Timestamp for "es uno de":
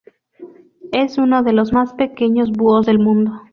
0.91-1.53